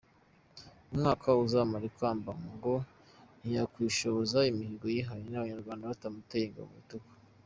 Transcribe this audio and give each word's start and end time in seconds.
Mu 0.89 0.95
mwaka 0.99 1.27
azamarana 1.43 1.87
ikamba 1.91 2.31
ngo 2.53 2.73
ntiyakwishoboza 3.39 4.39
imihigo 4.51 4.85
yihaye 4.95 5.23
Abanyarwanda 5.31 5.89
batamuteye 5.91 6.45
ingabo 6.47 6.67
mu 6.69 6.77
bitugu. 6.81 7.07